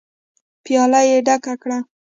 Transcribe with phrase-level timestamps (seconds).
[0.63, 1.77] پياله يې ډکه کړه.